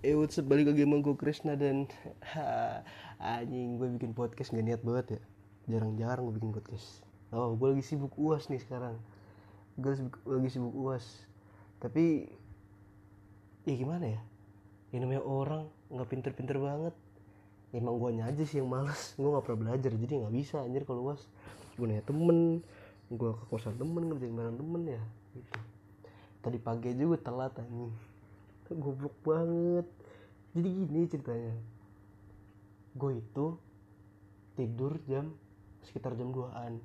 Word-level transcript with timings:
Eh 0.00 0.16
what's 0.16 0.40
up? 0.40 0.48
Balik 0.48 0.72
lagi 0.72 0.88
sama 0.88 1.04
gue 1.04 1.12
Krishna 1.12 1.60
dan 1.60 1.84
ha, 2.32 2.80
Anjing 3.20 3.76
gue 3.76 3.84
bikin 4.00 4.16
podcast 4.16 4.48
gak 4.48 4.64
niat 4.64 4.80
banget 4.80 5.20
ya. 5.20 5.20
Jarang-jarang 5.76 6.24
gue 6.24 6.40
bikin 6.40 6.56
podcast. 6.56 7.04
Oh 7.36 7.52
gue 7.52 7.76
lagi 7.76 7.84
sibuk 7.84 8.16
uas 8.16 8.48
nih 8.48 8.64
sekarang. 8.64 8.96
Gue 9.76 10.00
lagi 10.24 10.48
sibuk 10.56 10.72
uas. 10.72 11.04
Tapi 11.84 12.32
Ya 13.68 13.76
gimana 13.76 14.16
ya? 14.16 14.20
Ya 14.88 15.04
namanya 15.04 15.20
orang 15.20 15.68
gak 15.92 16.08
pinter-pinter 16.08 16.56
banget. 16.56 16.96
Emang 17.76 18.00
gue 18.00 18.24
aja 18.24 18.44
sih 18.48 18.64
yang 18.64 18.72
males. 18.72 19.12
Gue 19.20 19.28
gak 19.36 19.44
pernah 19.44 19.68
belajar 19.68 19.92
jadi 19.92 20.24
gak 20.24 20.32
bisa 20.32 20.64
anjir 20.64 20.88
kalau 20.88 21.12
uas. 21.12 21.28
Gue 21.76 21.92
nanya 21.92 22.08
temen 22.08 22.64
Gue 23.12 23.36
ke 23.36 23.44
kosan 23.52 23.76
temen 23.76 24.08
ngerjain 24.08 24.32
bareng 24.32 24.56
temen 24.56 24.96
ya 24.96 25.02
gitu. 25.36 25.60
Tadi 26.40 26.56
pagi 26.56 26.96
juga 26.96 27.20
telat 27.20 27.52
anjing 27.60 27.92
goblok 28.74 29.16
banget. 29.26 29.86
Jadi 30.54 30.68
gini 30.68 31.06
ceritanya. 31.06 31.54
Gue 32.94 33.22
itu 33.22 33.58
tidur 34.58 34.98
jam 35.06 35.32
sekitar 35.80 36.12
jam 36.18 36.34
2an 36.36 36.76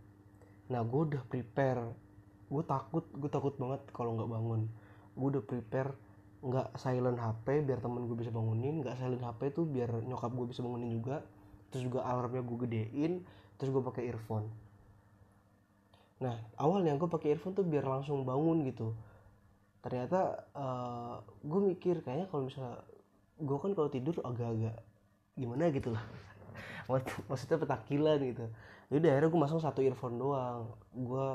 nah 0.65 0.81
gue 0.81 1.01
udah 1.13 1.21
prepare. 1.29 1.93
Gue 2.49 2.63
takut 2.65 3.05
gue 3.13 3.29
takut 3.29 3.53
banget 3.57 3.85
kalau 3.93 4.17
nggak 4.17 4.29
bangun. 4.29 4.61
Gue 5.13 5.27
udah 5.37 5.43
prepare 5.45 5.93
nggak 6.45 6.77
silent 6.77 7.17
HP 7.17 7.65
biar 7.65 7.81
temen 7.81 8.05
gue 8.05 8.17
bisa 8.17 8.29
bangunin 8.29 8.81
nggak 8.81 8.97
silent 9.01 9.21
HP 9.21 9.53
tuh 9.53 9.65
biar 9.65 10.01
nyokap 10.05 10.33
gue 10.33 10.45
bisa 10.49 10.65
bangunin 10.65 10.89
juga. 10.89 11.21
Terus 11.69 11.85
juga 11.85 12.05
alarmnya 12.05 12.41
gue 12.41 12.57
gedein 12.65 13.13
terus 13.61 13.69
gue 13.69 13.83
pakai 13.85 14.09
earphone. 14.09 14.49
Nah 16.21 16.33
awalnya 16.57 16.97
gue 16.97 17.09
pakai 17.09 17.37
earphone 17.37 17.53
tuh 17.53 17.65
biar 17.65 17.85
langsung 17.85 18.25
bangun 18.25 18.65
gitu 18.65 18.97
ternyata 19.85 20.49
uh, 20.57 21.21
gue 21.45 21.61
mikir 21.61 22.01
kayaknya 22.01 22.25
kalau 22.33 22.49
misalnya 22.49 22.81
gue 23.37 23.57
kan 23.61 23.71
kalau 23.77 23.89
tidur 23.93 24.17
agak-agak 24.25 24.81
gimana 25.37 25.69
gitu 25.69 25.93
lah. 25.93 26.01
Maksudnya 27.29 27.61
petakilan 27.61 28.17
gitu. 28.25 28.45
Jadi 28.89 29.05
akhirnya 29.13 29.29
gue 29.29 29.41
masang 29.45 29.61
satu 29.61 29.85
earphone 29.85 30.17
doang. 30.17 30.73
Gue 30.89 31.27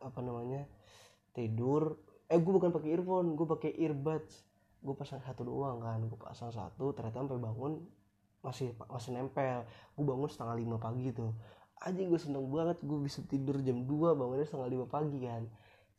apa 0.00 0.20
namanya 0.24 0.64
tidur. 1.36 2.00
Eh 2.32 2.40
gue 2.40 2.48
bukan 2.48 2.72
pakai 2.72 2.96
earphone 2.96 3.36
gue 3.36 3.44
pakai 3.44 3.76
earbuds. 3.76 4.40
Gue 4.80 4.96
pasang 4.96 5.20
satu 5.20 5.44
doang 5.44 5.84
kan. 5.84 6.00
Gue 6.08 6.16
pasang 6.16 6.48
satu 6.48 6.96
ternyata 6.96 7.20
sampai 7.20 7.44
bangun 7.44 7.84
masih 8.40 8.72
masih 8.88 9.20
nempel. 9.20 9.68
Gue 10.00 10.04
bangun 10.08 10.32
setengah 10.32 10.56
lima 10.56 10.80
pagi 10.80 11.12
tuh. 11.12 11.36
Aja 11.84 12.00
gue 12.00 12.20
seneng 12.20 12.48
banget. 12.48 12.80
Gue 12.80 13.04
bisa 13.04 13.20
tidur 13.28 13.60
jam 13.60 13.84
2 13.84 14.16
bangunnya 14.16 14.48
setengah 14.48 14.72
lima 14.72 14.88
pagi 14.88 15.20
kan 15.28 15.44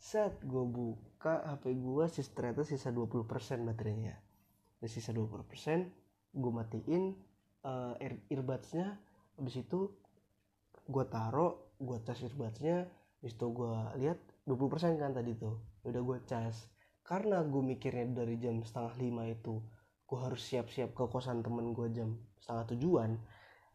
set 0.01 0.41
gue 0.41 0.65
buka 0.65 1.45
HP 1.45 1.77
gue 1.77 2.05
sih 2.09 2.25
ternyata 2.33 2.65
sisa 2.65 2.89
20% 2.89 3.29
baterainya 3.69 4.17
dan 4.81 4.89
sisa 4.89 5.13
20% 5.13 5.45
gue 6.33 6.51
matiin 6.51 7.13
uh, 7.65 7.93
ear 8.01 8.17
earbudsnya. 8.31 8.97
Habis 9.37 9.61
itu 9.61 9.93
gue 10.89 11.05
taro 11.05 11.77
gue 11.77 11.97
cas 12.01 12.17
earbudsnya. 12.25 12.89
Habis 13.21 13.33
itu 13.37 13.47
gue 13.53 13.73
lihat 14.01 14.19
20% 14.49 14.97
kan 14.97 15.13
tadi 15.13 15.37
tuh. 15.37 15.61
Udah 15.85 16.01
gue 16.01 16.19
cas. 16.25 16.65
Karena 17.05 17.45
gue 17.45 17.61
mikirnya 17.61 18.25
dari 18.25 18.41
jam 18.41 18.61
setengah 18.65 18.97
lima 18.97 19.23
itu 19.29 19.61
gue 20.09 20.19
harus 20.19 20.41
siap-siap 20.43 20.91
ke 20.91 21.03
kosan 21.07 21.39
temen 21.39 21.71
gue 21.71 21.87
jam 21.95 22.19
setengah 22.43 22.75
tujuan 22.75 23.15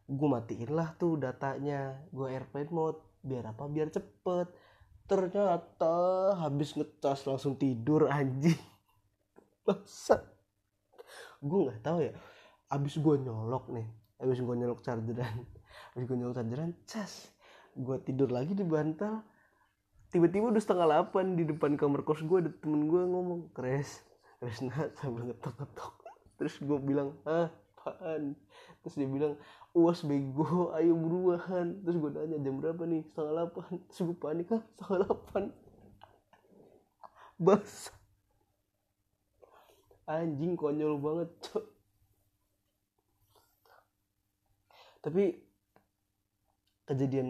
gue 0.07 0.27
matiin 0.27 0.71
lah 0.71 0.95
tuh 0.95 1.19
datanya. 1.19 2.03
Gue 2.11 2.31
airplane 2.31 2.71
mode 2.71 2.99
biar 3.23 3.51
apa? 3.51 3.67
Biar 3.67 3.91
cepet 3.91 4.47
ternyata 5.07 5.95
habis 6.37 6.75
ngecas 6.75 7.23
langsung 7.25 7.55
tidur 7.55 8.11
anjing. 8.11 8.59
Basah 9.65 10.37
gue 11.37 11.59
nggak 11.69 11.81
tahu 11.85 11.99
ya 12.01 12.13
abis 12.73 12.97
gue 12.97 13.15
nyolok 13.21 13.69
nih 13.69 13.87
abis 14.17 14.41
gue 14.41 14.55
nyolok 14.57 14.81
chargeran 14.81 15.45
abis 15.93 16.05
gue 16.09 16.17
nyolok 16.17 16.35
chargeran 16.41 16.71
cas 16.89 17.29
gue 17.77 17.97
tidur 18.01 18.33
lagi 18.33 18.57
di 18.57 18.65
bantal. 18.65 19.21
Tiba-tiba 20.07 20.49
udah 20.49 20.63
setengah 20.63 20.87
delapan 20.87 21.37
di 21.37 21.43
depan 21.45 21.77
kamar 21.77 22.01
kos 22.01 22.25
gue 22.25 22.37
ada 22.41 22.49
temen 22.49 22.89
gue 22.89 23.01
ngomong 23.05 23.53
kres 23.53 24.01
Kresna 24.41 24.89
sambil 24.97 25.29
ngetok-ngetok. 25.29 25.93
Terus 26.41 26.55
gue 26.57 26.77
bilang 26.81 27.13
ah 27.29 27.53
apaan? 27.87 28.35
Terus 28.83 28.95
dia 28.99 29.07
bilang 29.07 29.33
uas 29.71 30.03
bego 30.03 30.75
ayo 30.75 30.91
buruan. 30.93 31.79
Terus 31.87 31.95
gue 31.95 32.11
nanya 32.11 32.37
jam 32.43 32.59
berapa 32.59 32.83
nih? 32.83 33.01
Setengah 33.07 33.31
delapan 33.31 33.71
terus 33.87 33.99
gue 34.03 34.17
panik 34.19 34.51
ah 34.51 34.61
setengah 34.75 34.97
delapan 35.03 35.43
bas. 37.39 37.71
Anjing 40.07 40.53
konyol 40.59 40.99
banget 40.99 41.29
cok. 41.47 41.65
Tapi 45.07 45.23
kejadian 46.87 47.27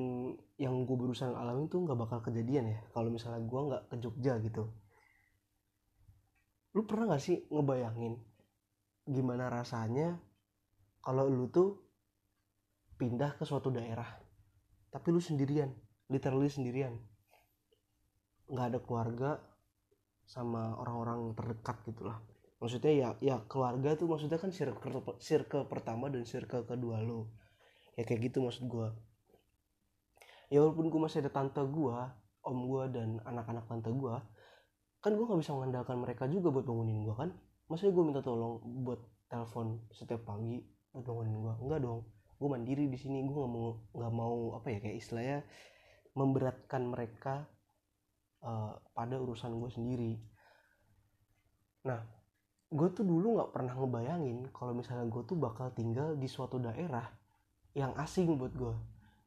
yang 0.58 0.86
gue 0.86 0.98
berusaha 0.98 1.34
alami 1.34 1.70
tuh 1.70 1.86
nggak 1.86 1.98
bakal 1.98 2.20
kejadian 2.22 2.74
ya 2.74 2.80
kalau 2.94 3.10
misalnya 3.14 3.42
gue 3.46 3.62
nggak 3.62 3.84
ke 3.90 3.96
Jogja 4.02 4.34
gitu. 4.42 4.70
Lu 6.78 6.86
pernah 6.86 7.18
gak 7.18 7.26
sih 7.26 7.42
ngebayangin 7.50 8.22
gimana 9.10 9.50
rasanya 9.50 10.22
kalau 11.08 11.32
lu 11.32 11.48
tuh 11.48 11.80
pindah 13.00 13.40
ke 13.40 13.48
suatu 13.48 13.72
daerah 13.72 14.20
tapi 14.92 15.16
lu 15.16 15.24
sendirian 15.24 15.72
literally 16.12 16.52
sendirian. 16.52 17.00
Nggak 18.52 18.68
ada 18.76 18.80
keluarga 18.84 19.32
sama 20.28 20.76
orang-orang 20.76 21.32
terdekat 21.32 21.80
gitulah 21.88 22.20
maksudnya 22.60 22.92
ya 22.92 23.10
ya 23.24 23.36
keluarga 23.48 23.96
tuh 23.96 24.12
maksudnya 24.12 24.42
kan 24.42 24.52
circle 24.52 25.00
circle 25.24 25.64
pertama 25.72 26.12
dan 26.12 26.28
circle 26.28 26.68
kedua 26.68 27.00
lo 27.00 27.32
ya 27.96 28.04
kayak 28.04 28.28
gitu 28.28 28.44
maksud 28.44 28.68
gue 28.68 28.92
ya 30.52 30.60
walaupun 30.60 30.92
gue 30.92 31.00
masih 31.00 31.24
ada 31.24 31.32
tante 31.32 31.64
gue 31.64 31.98
om 32.44 32.58
gue 32.68 32.84
dan 32.92 33.24
anak-anak 33.24 33.72
tante 33.72 33.88
gue 33.94 34.16
kan 35.00 35.12
gue 35.14 35.24
nggak 35.24 35.40
bisa 35.40 35.54
mengandalkan 35.54 35.98
mereka 36.02 36.26
juga 36.28 36.50
buat 36.50 36.66
bangunin 36.66 37.06
gue 37.06 37.16
kan? 37.16 37.30
Maksudnya 37.70 37.94
gue 37.94 38.04
minta 38.04 38.22
tolong 38.26 38.60
buat 38.84 39.00
telepon 39.30 39.86
setiap 39.94 40.26
pagi 40.26 40.60
bangunin 41.04 41.38
gue 41.42 41.54
enggak 41.64 41.80
dong. 41.84 42.02
Gue 42.38 42.50
mandiri 42.50 42.86
di 42.90 42.98
sini. 42.98 43.26
Gue 43.26 43.38
nggak 43.38 43.54
mau 43.54 43.70
nggak 43.94 44.14
mau 44.14 44.38
apa 44.58 44.68
ya 44.74 44.80
kayak 44.82 44.98
istilahnya 44.98 45.40
memberatkan 46.18 46.82
mereka 46.86 47.46
uh, 48.42 48.74
pada 48.94 49.16
urusan 49.18 49.58
gue 49.58 49.72
sendiri. 49.74 50.14
Nah 51.86 52.02
gue 52.68 52.88
tuh 52.92 53.08
dulu 53.08 53.40
nggak 53.40 53.52
pernah 53.56 53.74
ngebayangin 53.74 54.52
kalau 54.52 54.76
misalnya 54.76 55.08
gue 55.08 55.24
tuh 55.24 55.40
bakal 55.40 55.72
tinggal 55.72 56.20
di 56.20 56.28
suatu 56.28 56.60
daerah 56.60 57.08
yang 57.72 57.96
asing 57.96 58.36
buat 58.36 58.52
gue 58.52 58.76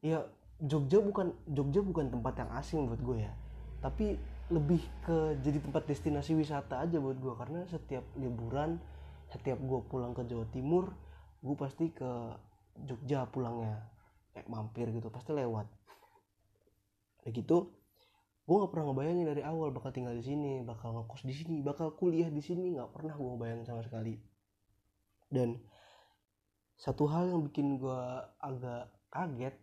ya 0.05 0.21
Jogja 0.61 1.01
bukan 1.01 1.33
Jogja 1.49 1.81
bukan 1.81 2.13
tempat 2.13 2.37
yang 2.37 2.51
asing 2.53 2.85
buat 2.85 3.01
gue 3.01 3.17
ya. 3.25 3.33
Tapi 3.81 4.13
lebih 4.53 4.83
ke 5.01 5.41
jadi 5.41 5.57
tempat 5.57 5.89
destinasi 5.89 6.37
wisata 6.37 6.85
aja 6.85 7.01
buat 7.01 7.17
gue 7.17 7.33
karena 7.33 7.65
setiap 7.65 8.05
liburan 8.19 8.77
setiap 9.31 9.57
gue 9.57 9.79
pulang 9.87 10.11
ke 10.11 10.27
Jawa 10.27 10.45
Timur 10.51 10.91
gue 11.41 11.55
pasti 11.57 11.89
ke 11.89 12.11
Jogja 12.87 13.27
pulangnya 13.27 13.83
kayak 14.31 14.47
mampir 14.47 14.87
gitu 14.93 15.09
pasti 15.11 15.33
lewat. 15.33 15.67
Kayak 17.21 17.45
gitu 17.45 17.57
gue 18.41 18.55
nggak 18.57 18.71
pernah 18.73 18.85
ngebayangin 18.89 19.27
dari 19.31 19.41
awal 19.45 19.69
bakal 19.69 19.93
tinggal 19.93 20.17
di 20.17 20.25
sini 20.25 20.65
bakal 20.65 20.91
ngekos 20.97 21.23
di 21.23 21.31
sini 21.31 21.61
bakal 21.61 21.93
kuliah 21.93 22.27
di 22.27 22.41
sini 22.41 22.73
nggak 22.73 22.89
pernah 22.89 23.13
gue 23.15 23.33
bayangin 23.37 23.65
sama 23.67 23.81
sekali. 23.85 24.17
Dan 25.31 25.55
satu 26.75 27.05
hal 27.05 27.29
yang 27.29 27.45
bikin 27.45 27.77
gue 27.77 28.01
agak 28.41 28.89
kaget 29.13 29.55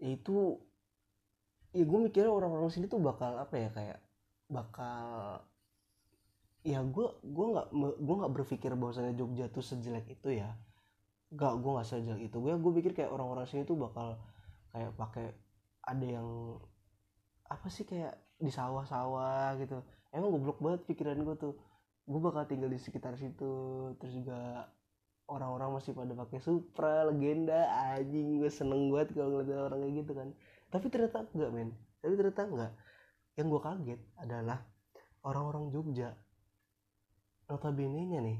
yaitu 0.00 0.56
ya 1.74 1.84
gue 1.86 1.98
mikirnya 1.98 2.30
orang-orang 2.30 2.70
sini 2.70 2.86
tuh 2.90 3.02
bakal 3.02 3.36
apa 3.38 3.54
ya 3.58 3.68
kayak 3.70 3.98
bakal 4.50 5.42
ya 6.66 6.82
gue 6.82 7.06
gue 7.22 7.46
nggak 7.56 7.68
gue 7.98 8.14
nggak 8.20 8.32
berpikir 8.36 8.70
bahwasannya 8.74 9.14
Jogja 9.16 9.48
tuh 9.48 9.64
sejelek 9.64 10.06
itu 10.08 10.40
ya 10.40 10.50
gak 11.30 11.52
gue 11.62 11.70
nggak 11.70 11.86
sejelek 11.86 12.22
itu. 12.30 12.36
Gue 12.42 12.54
gue 12.58 12.72
pikir 12.82 12.92
kayak 12.94 13.10
orang-orang 13.14 13.46
sini 13.46 13.62
tuh 13.62 13.78
bakal 13.78 14.18
kayak 14.74 14.90
pakai 14.98 15.26
ada 15.86 16.06
yang 16.06 16.58
apa 17.50 17.66
sih 17.70 17.86
kayak 17.86 18.14
di 18.38 18.50
sawah-sawah 18.50 19.54
gitu. 19.62 19.82
Emang 20.10 20.34
goblok 20.34 20.58
banget 20.58 20.80
pikiran 20.90 21.18
gue 21.22 21.36
tuh. 21.38 21.54
Gue 22.06 22.20
bakal 22.22 22.50
tinggal 22.50 22.70
di 22.70 22.78
sekitar 22.82 23.14
situ 23.14 23.52
terus 24.02 24.14
juga 24.14 24.66
orang-orang 25.30 25.78
masih 25.78 25.94
pada 25.94 26.10
pakai 26.18 26.42
Supra 26.42 27.06
legenda 27.06 27.70
anjing 27.94 28.42
gue 28.42 28.50
seneng 28.50 28.90
banget 28.90 29.14
kalau 29.14 29.38
ngeliat 29.38 29.70
orang 29.70 29.86
kayak 29.86 29.94
gitu 30.02 30.12
kan. 30.18 30.28
Tapi 30.70 30.86
ternyata 30.90 31.26
enggak 31.30 31.50
men. 31.54 31.70
Tapi 32.02 32.14
ternyata 32.18 32.42
enggak 32.46 32.72
yang 33.38 33.46
gue 33.46 33.60
kaget 33.62 34.00
adalah 34.18 34.58
orang-orang 35.22 35.70
Jogja. 35.70 36.10
Notabene 37.46 38.06
nya 38.06 38.20
nih 38.22 38.38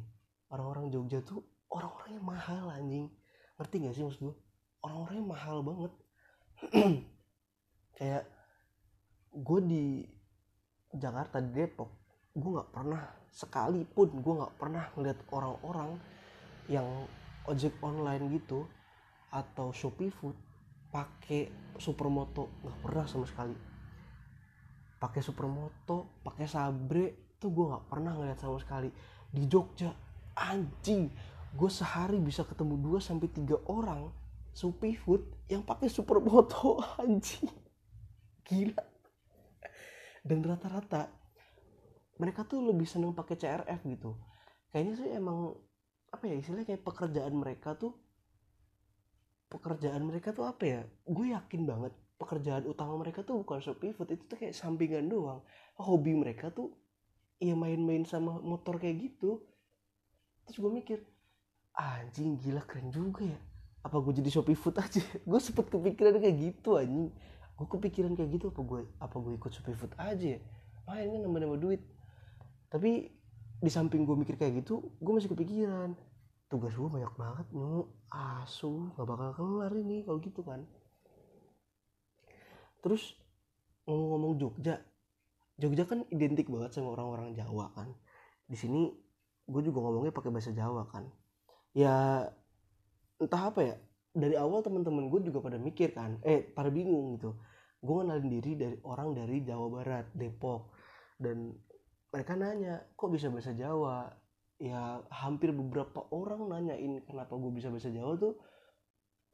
orang-orang 0.50 0.90
Jogja 0.90 1.22
tuh 1.22 1.42
orang-orangnya 1.70 2.22
mahal 2.22 2.64
anjing. 2.74 3.06
Ngerti 3.56 3.74
gak 3.86 3.94
sih 3.94 4.04
maksud 4.04 4.20
gue 4.20 4.36
orang-orangnya 4.82 5.26
mahal 5.26 5.56
banget. 5.62 5.92
Kayak 7.96 8.24
gue 9.30 9.60
di 9.62 9.84
Jakarta 10.90 11.38
di 11.38 11.54
Depok 11.54 11.90
gue 12.34 12.50
nggak 12.50 12.70
pernah 12.74 13.02
sekalipun 13.30 14.22
gue 14.22 14.34
nggak 14.42 14.54
pernah 14.58 14.84
ngeliat 14.94 15.18
orang-orang 15.30 15.90
yang 16.66 16.86
ojek 17.46 17.74
online 17.82 18.26
gitu 18.34 18.66
atau 19.30 19.70
Shopee 19.70 20.10
Food 20.10 20.34
pakai 20.90 21.74
supermoto 21.78 22.50
nggak 22.66 22.78
pernah 22.82 23.04
sama 23.06 23.26
sekali. 23.26 23.54
Pakai 24.98 25.22
supermoto 25.22 26.22
pakai 26.26 26.46
sabre 26.50 27.34
tuh 27.38 27.50
gue 27.54 27.66
nggak 27.70 27.86
pernah 27.86 28.12
ngeliat 28.18 28.38
sama 28.38 28.58
sekali. 28.58 28.90
Di 29.30 29.46
Jogja 29.46 29.90
anjing 30.34 31.10
gue 31.50 31.70
sehari 31.70 32.22
bisa 32.22 32.46
ketemu 32.46 32.78
2 32.98 33.02
sampai 33.02 33.28
tiga 33.30 33.58
orang 33.66 34.10
Shopee 34.54 34.98
Food 34.98 35.26
yang 35.50 35.62
pakai 35.62 35.90
supermoto 35.90 36.78
anjing. 37.02 37.50
Gila. 38.46 38.82
Dan 40.20 40.44
rata-rata 40.44 41.10
mereka 42.20 42.44
tuh 42.44 42.60
lebih 42.60 42.84
seneng 42.84 43.16
pakai 43.16 43.40
CRF 43.40 43.80
gitu. 43.88 44.14
Kayaknya 44.70 44.94
sih 45.00 45.08
emang 45.16 45.56
apa 46.10 46.24
ya 46.26 46.34
istilahnya 46.36 46.66
kayak 46.66 46.82
pekerjaan 46.82 47.34
mereka 47.38 47.78
tuh 47.78 47.94
pekerjaan 49.50 50.02
mereka 50.06 50.30
tuh 50.36 50.46
apa 50.46 50.62
ya? 50.66 50.80
Gue 51.08 51.32
yakin 51.34 51.66
banget 51.66 51.94
pekerjaan 52.20 52.68
utama 52.68 53.00
mereka 53.00 53.24
tuh 53.24 53.40
bukan 53.40 53.64
Shopee 53.64 53.96
Food 53.96 54.12
itu 54.12 54.22
tuh 54.28 54.36
kayak 54.38 54.54
sampingan 54.54 55.08
doang. 55.08 55.40
Hobi 55.80 56.12
mereka 56.14 56.52
tuh 56.52 56.76
ya 57.40 57.56
main-main 57.56 58.04
sama 58.04 58.38
motor 58.38 58.76
kayak 58.76 59.00
gitu. 59.00 59.40
Terus 60.44 60.56
gue 60.60 60.70
mikir 60.70 60.98
anjing 61.80 62.36
gila 62.36 62.60
keren 62.68 62.92
juga 62.92 63.24
ya. 63.24 63.40
Apa 63.80 63.96
gue 64.04 64.12
jadi 64.20 64.28
Shopee 64.28 64.58
Food 64.58 64.76
aja? 64.76 65.00
Gue 65.28 65.40
sempet 65.40 65.72
kepikiran 65.72 66.20
kayak 66.20 66.36
gitu 66.36 66.76
anjing. 66.76 67.08
Gue 67.56 67.66
kepikiran 67.66 68.12
kayak 68.12 68.36
gitu 68.36 68.52
apa 68.52 68.60
gue 68.60 68.80
apa 69.00 69.16
gue 69.16 69.32
ikut 69.40 69.50
Shopee 69.56 69.76
Food 69.76 69.96
aja 69.96 70.36
ya? 70.36 70.40
Main 70.84 71.08
kan 71.08 71.20
nambah-nambah 71.24 71.60
duit. 71.60 71.80
Tapi 72.68 73.08
di 73.60 73.70
samping 73.72 74.04
gue 74.04 74.16
mikir 74.16 74.36
kayak 74.36 74.64
gitu 74.64 74.84
gue 75.00 75.12
masih 75.16 75.32
kepikiran. 75.32 75.96
Tugas 76.52 76.76
gue 76.76 76.88
banyak 76.92 77.12
banget 77.16 77.46
nyu. 77.56 77.88
Asu 78.12 78.92
gak 78.98 79.06
bakal 79.08 79.32
kelar 79.32 79.72
ini 79.72 80.04
kalau 80.04 80.20
gitu 80.20 80.44
kan. 80.44 80.60
Terus 82.84 83.16
ngomong-ngomong 83.88 84.36
Jogja. 84.36 84.76
Jogja 85.56 85.88
kan 85.88 86.04
identik 86.12 86.52
banget 86.52 86.76
sama 86.76 86.92
orang-orang 86.92 87.32
Jawa 87.32 87.72
kan. 87.72 87.88
Di 88.44 88.60
sini 88.60 88.92
gue 89.48 89.62
juga 89.64 89.80
ngomongnya 89.80 90.12
pakai 90.12 90.28
bahasa 90.28 90.52
Jawa 90.52 90.84
kan 90.84 91.08
ya 91.70 92.26
entah 93.20 93.42
apa 93.52 93.60
ya 93.62 93.76
dari 94.10 94.34
awal 94.34 94.64
teman-teman 94.64 95.06
gue 95.06 95.30
juga 95.30 95.38
pada 95.38 95.58
mikir 95.60 95.94
kan 95.94 96.18
eh 96.26 96.42
pada 96.42 96.68
bingung 96.72 97.18
gitu. 97.18 97.38
Gue 97.80 97.94
ngenalin 98.02 98.28
diri 98.28 98.52
dari 98.58 98.76
orang 98.84 99.16
dari 99.16 99.40
Jawa 99.40 99.66
Barat 99.72 100.06
Depok. 100.12 100.74
Dan 101.16 101.54
mereka 102.12 102.36
nanya 102.36 102.84
kok 102.96 103.08
bisa 103.08 103.32
bahasa 103.32 103.56
Jawa? 103.56 104.10
Ya 104.60 105.00
hampir 105.08 105.56
beberapa 105.56 106.04
orang 106.12 106.44
nanyain 106.52 107.00
kenapa 107.08 107.32
gue 107.38 107.52
bisa 107.54 107.72
bahasa 107.72 107.88
Jawa 107.88 108.20
tuh 108.20 108.36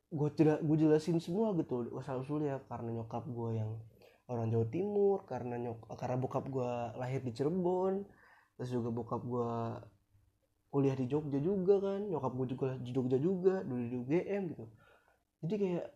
gue 0.06 0.28
jela, 0.38 0.62
gue 0.62 0.76
jelasin 0.78 1.18
semua 1.18 1.50
gitu 1.58 1.90
asal 1.98 2.22
usulnya. 2.22 2.62
Karena 2.70 3.02
nyokap 3.02 3.26
gue 3.26 3.50
yang 3.58 3.82
orang 4.26 4.50
Jawa 4.50 4.66
Timur 4.70 5.18
karena 5.26 5.54
nyok 5.58 5.86
karena 5.94 6.16
bokap 6.18 6.44
gue 6.50 6.70
lahir 6.98 7.22
di 7.22 7.30
Cirebon 7.30 8.02
terus 8.58 8.70
juga 8.72 8.88
bokap 8.90 9.22
gue 9.22 9.52
kuliah 10.76 10.92
di 10.92 11.08
Jogja 11.08 11.40
juga 11.40 11.80
kan 11.80 12.04
nyokap 12.04 12.32
gue 12.36 12.46
juga 12.52 12.68
di 12.76 12.92
Jogja 12.92 13.16
juga 13.16 13.64
dulu 13.64 13.80
di 13.80 13.96
UGM 13.96 14.42
gitu. 14.52 14.64
Jadi 15.40 15.54
kayak 15.56 15.86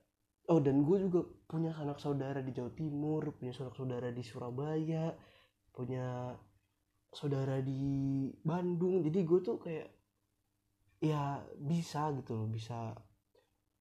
oh 0.48 0.60
dan 0.64 0.80
gue 0.80 0.96
juga 1.04 1.20
punya 1.44 1.76
anak 1.76 2.00
saudara 2.00 2.40
di 2.40 2.56
Jawa 2.56 2.72
Timur 2.72 3.28
punya 3.36 3.52
sanak 3.52 3.76
saudara 3.76 4.08
di 4.08 4.24
Surabaya 4.24 5.12
punya 5.76 6.32
saudara 7.12 7.60
di 7.60 8.32
Bandung. 8.40 9.04
Jadi 9.04 9.20
gue 9.20 9.40
tuh 9.44 9.60
kayak 9.60 9.92
ya 11.04 11.44
bisa 11.60 12.08
gitu 12.16 12.40
loh 12.40 12.48
bisa 12.48 12.96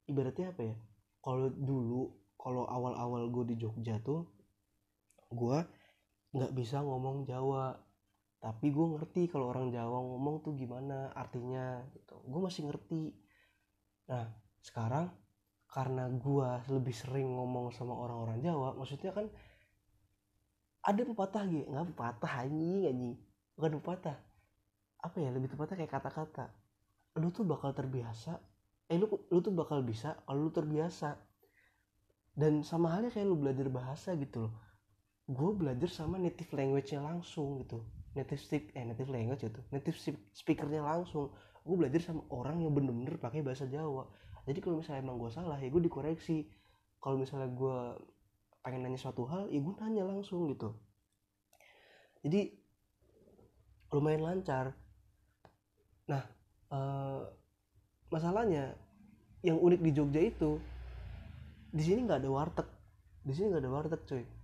ibaratnya 0.04 0.51
apa 0.51 0.62
ya 0.68 0.75
kalau 1.24 1.48
dulu 1.48 2.12
kalau 2.36 2.68
awal-awal 2.68 3.31
gue 3.31 3.56
di 3.56 3.56
Jogja 3.56 4.04
tuh 4.04 4.28
gue 5.31 5.60
nggak 6.36 6.51
bisa 6.51 6.84
ngomong 6.84 7.24
Jawa 7.24 7.88
tapi 8.39 8.71
gue 8.71 8.86
ngerti 8.95 9.27
kalau 9.27 9.51
orang 9.51 9.68
Jawa 9.68 10.00
ngomong 10.00 10.39
tuh 10.39 10.56
gimana 10.56 11.12
artinya 11.12 11.83
gitu. 11.91 12.24
Gue 12.24 12.39
masih 12.39 12.71
ngerti. 12.71 13.12
Nah 14.07 14.31
sekarang 14.63 15.12
karena 15.68 16.07
gue 16.07 16.50
lebih 16.71 16.95
sering 16.95 17.36
ngomong 17.36 17.75
sama 17.75 17.94
orang-orang 18.00 18.39
Jawa 18.39 18.74
maksudnya 18.80 19.12
kan 19.12 19.27
ada 20.80 21.01
pepatah 21.03 21.44
gitu 21.51 21.68
nggak 21.68 21.88
pepatah 21.91 22.31
anjing 22.47 22.88
anjing. 22.88 23.15
Bukan 23.59 23.71
pepatah 23.83 24.18
apa 25.00 25.18
ya 25.19 25.30
lebih 25.36 25.51
tepatnya 25.51 25.75
kayak 25.83 25.94
kata-kata. 26.00 26.47
Lu 27.19 27.36
tuh 27.36 27.44
bakal 27.44 27.75
terbiasa. 27.75 28.39
Eh 28.88 28.95
lu 28.95 29.12
lu 29.27 29.39
tuh 29.44 29.51
bakal 29.51 29.83
bisa 29.83 30.15
kalau 30.24 30.47
lu 30.47 30.51
terbiasa. 30.56 31.19
Dan 32.39 32.63
sama 32.63 32.95
halnya 32.95 33.12
kayak 33.12 33.27
lu 33.27 33.36
belajar 33.36 33.68
bahasa 33.68 34.15
gitu 34.15 34.47
loh 34.47 34.69
gue 35.29 35.51
belajar 35.53 35.85
sama 35.93 36.17
native 36.17 36.49
language-nya 36.57 37.05
langsung 37.05 37.61
gitu. 37.61 37.85
Native 38.17 38.41
speak 38.41 38.73
eh 38.73 38.81
native 38.81 39.13
language 39.13 39.45
itu 39.45 39.61
native 39.69 39.97
speakernya 40.33 40.81
langsung. 40.81 41.29
Gue 41.61 41.77
belajar 41.77 42.01
sama 42.01 42.25
orang 42.33 42.65
yang 42.65 42.73
bener-bener 42.73 43.21
pakai 43.21 43.45
bahasa 43.45 43.69
Jawa. 43.69 44.09
Jadi 44.49 44.57
kalau 44.57 44.81
misalnya 44.81 45.05
emang 45.05 45.21
gue 45.21 45.29
salah 45.29 45.61
ya 45.61 45.69
gue 45.69 45.81
dikoreksi. 45.85 46.49
Kalau 46.97 47.21
misalnya 47.21 47.53
gue 47.53 47.77
pengen 48.65 48.89
nanya 48.89 48.97
suatu 48.97 49.29
hal 49.29 49.53
ya 49.53 49.61
gue 49.61 49.73
nanya 49.77 50.03
langsung 50.09 50.49
gitu. 50.49 50.73
Jadi 52.25 52.49
lumayan 53.93 54.25
lancar. 54.25 54.73
Nah 56.09 56.25
uh, 56.73 57.21
masalahnya 58.09 58.73
yang 59.45 59.61
unik 59.61 59.79
di 59.85 59.91
Jogja 59.93 60.21
itu 60.25 60.57
di 61.69 61.85
sini 61.85 62.09
nggak 62.09 62.25
ada 62.25 62.29
warteg. 62.33 62.67
Di 63.21 63.31
sini 63.37 63.53
nggak 63.53 63.61
ada 63.61 63.71
warteg 63.77 64.01
cuy 64.09 64.38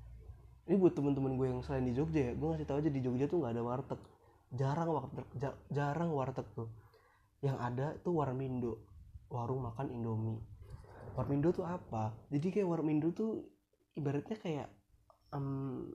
ini 0.66 0.76
buat 0.82 0.98
temen-temen 0.98 1.38
gue 1.38 1.48
yang 1.50 1.62
selain 1.62 1.86
di 1.86 1.94
Jogja 1.94 2.32
ya 2.32 2.34
gue 2.34 2.48
ngasih 2.50 2.66
tahu 2.66 2.78
aja 2.82 2.90
di 2.90 3.02
Jogja 3.02 3.26
tuh 3.30 3.38
nggak 3.42 3.54
ada 3.54 3.64
warteg. 3.64 4.02
Jarang 4.56 4.90
warteg 4.90 5.28
jarang 5.70 6.12
warteg 6.14 6.48
tuh. 6.58 6.70
Yang 7.46 7.58
ada 7.62 7.88
tuh 8.02 8.14
warmindo 8.18 8.82
warung 9.30 9.66
makan 9.66 9.94
indomie. 9.94 10.42
Warmindo 11.14 11.54
tuh 11.54 11.70
apa? 11.70 12.18
Jadi 12.34 12.48
kayak 12.50 12.68
warmindo 12.68 13.14
tuh 13.14 13.46
ibaratnya 13.94 14.38
kayak 14.42 14.68
um, 15.32 15.94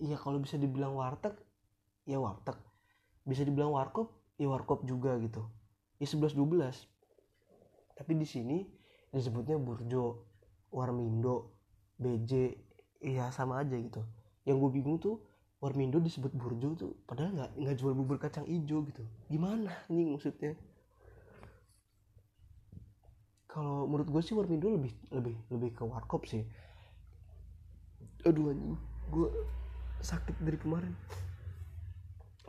ya 0.00 0.16
kalau 0.16 0.40
bisa 0.40 0.56
dibilang 0.56 0.96
warteg 0.96 1.36
ya 2.08 2.16
warteg. 2.16 2.56
Bisa 3.28 3.44
dibilang 3.44 3.76
warkop 3.76 4.16
ya 4.40 4.48
warkop 4.48 4.88
juga 4.88 5.16
gitu. 5.20 5.44
Ya 6.00 6.08
11 6.08 6.32
12 6.32 6.96
tapi 7.96 8.12
di 8.12 8.28
sini 8.28 8.60
disebutnya 9.08 9.56
burjo 9.56 10.28
warmindo 10.68 11.56
BJ 11.96 12.52
ya 13.06 13.30
sama 13.30 13.62
aja 13.62 13.78
gitu. 13.78 14.02
Yang 14.42 14.56
gue 14.66 14.70
bingung 14.82 14.98
tuh 14.98 15.22
warmindo 15.62 16.02
disebut 16.02 16.36
burjo 16.36 16.76
tuh 16.76 16.92
padahal 17.08 17.32
nggak 17.32 17.50
nggak 17.56 17.76
jual 17.78 17.94
bubur 17.94 18.18
kacang 18.18 18.44
hijau 18.44 18.82
gitu. 18.90 19.02
Gimana 19.30 19.70
nih 19.86 20.10
maksudnya? 20.10 20.58
Kalau 23.46 23.88
menurut 23.88 24.12
gue 24.12 24.20
sih 24.20 24.36
Warmindo 24.36 24.68
lebih 24.68 24.92
lebih 25.08 25.32
lebih 25.48 25.70
ke 25.72 25.80
warkop 25.80 26.28
sih. 26.28 26.44
Aduh 28.28 28.52
anjing 28.52 28.76
gue 29.08 29.28
sakit 30.04 30.36
dari 30.44 30.58
kemarin. 30.60 30.92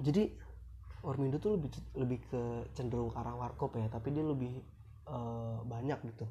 Jadi 0.04 0.36
Warmindo 1.06 1.40
tuh 1.40 1.56
lebih 1.56 1.72
lebih 1.96 2.20
ke 2.28 2.42
cenderung 2.76 3.08
ke 3.14 3.18
arah 3.24 3.40
warkop 3.40 3.80
ya 3.80 3.88
tapi 3.88 4.12
dia 4.12 4.26
lebih 4.26 4.60
uh, 5.08 5.64
banyak 5.64 5.96
gitu 6.12 6.28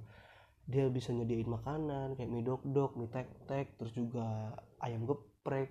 dia 0.66 0.90
bisa 0.90 1.14
nyediain 1.14 1.46
makanan 1.46 2.18
kayak 2.18 2.26
mie 2.26 2.42
dok 2.42 2.66
dok 2.66 2.98
mie 2.98 3.06
tek 3.06 3.30
tek 3.46 3.78
terus 3.78 3.94
juga 3.94 4.50
ayam 4.82 5.06
geprek 5.06 5.70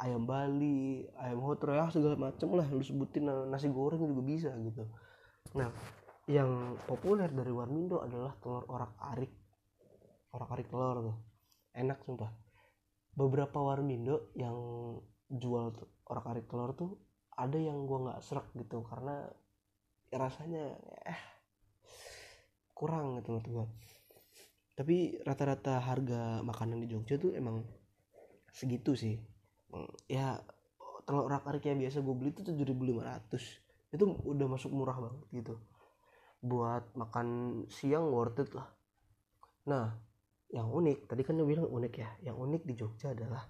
ayam 0.00 0.24
bali 0.24 1.04
ayam 1.20 1.44
hotro 1.44 1.76
ya 1.76 1.92
segala 1.92 2.16
macem 2.16 2.48
lah 2.56 2.64
lu 2.72 2.80
sebutin 2.80 3.28
nasi 3.52 3.68
goreng 3.68 4.00
juga 4.00 4.22
bisa 4.24 4.50
gitu. 4.64 4.88
Nah 5.52 5.68
yang 6.24 6.80
populer 6.88 7.28
dari 7.28 7.52
Warmindo 7.52 8.00
adalah 8.00 8.32
telur 8.40 8.64
orak 8.64 8.96
arik. 9.12 9.32
Orak 10.32 10.50
arik 10.56 10.68
telur 10.72 10.96
tuh. 11.04 11.16
Enak 11.76 12.00
sumpah. 12.08 12.32
Beberapa 13.12 13.60
Warmindo 13.60 14.32
yang 14.32 14.56
jual 15.28 15.76
orak 16.08 16.26
arik 16.32 16.48
telur 16.48 16.72
tuh 16.72 16.96
ada 17.36 17.60
yang 17.60 17.84
gua 17.84 18.08
nggak 18.08 18.20
serak 18.24 18.48
gitu 18.56 18.80
karena 18.88 19.28
rasanya 20.10 20.74
eh 21.06 21.20
kurang 22.74 23.20
gitu 23.20 23.36
menurut 23.36 23.48
gua 23.52 23.66
tapi 24.74 25.20
rata-rata 25.26 25.82
harga 25.82 26.40
makanan 26.40 26.80
di 26.82 26.88
Jogja 26.88 27.20
tuh 27.20 27.36
emang 27.36 27.62
segitu 28.50 28.96
sih. 28.96 29.18
Ya 30.10 30.40
telur 31.06 31.26
orak 31.26 31.46
arik 31.46 31.66
yang 31.70 31.78
biasa 31.78 32.02
gue 32.02 32.14
beli 32.14 32.92
lima 32.92 33.02
ratus. 33.06 33.60
Itu 33.90 34.06
udah 34.24 34.46
masuk 34.46 34.70
murah 34.70 34.98
banget 34.98 35.22
gitu. 35.34 35.54
Buat 36.40 36.96
makan 36.96 37.28
siang 37.68 38.08
worth 38.10 38.40
it 38.40 38.50
lah. 38.56 38.68
Nah 39.68 39.92
yang 40.50 40.66
unik 40.66 41.06
tadi 41.06 41.22
kan 41.22 41.38
lo 41.38 41.46
bilang 41.46 41.70
unik 41.70 41.94
ya 41.94 42.10
yang 42.26 42.36
unik 42.38 42.66
di 42.66 42.74
Jogja 42.74 43.14
adalah 43.14 43.46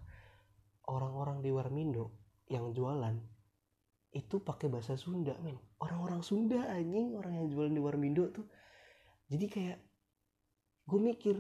orang-orang 0.93 1.41
di 1.41 1.49
Warmindo 1.49 2.13
yang 2.53 2.77
jualan 2.77 3.17
itu 4.11 4.43
pakai 4.43 4.67
bahasa 4.67 4.99
Sunda 4.99 5.39
men. 5.39 5.57
Orang-orang 5.79 6.21
Sunda 6.21 6.67
anjing 6.67 7.15
orang 7.15 7.39
yang 7.41 7.47
jualan 7.47 7.73
di 7.73 7.81
Warmindo 7.81 8.29
tuh. 8.35 8.45
Jadi 9.31 9.47
kayak 9.47 9.79
gue 10.87 11.01
mikir 11.01 11.37